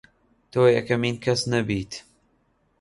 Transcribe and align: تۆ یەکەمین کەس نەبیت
تۆ 0.51 0.61
یەکەمین 0.75 1.15
کەس 1.23 1.41
نەبیت 1.51 1.91